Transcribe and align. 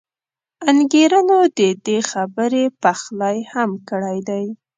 انګېرنو 0.69 1.37
د 1.57 1.59
دې 1.85 1.97
خبرې 2.11 2.63
پخلی 2.81 3.37
هم 3.51 3.69
کړی 3.89 4.17
دی. 4.29 4.45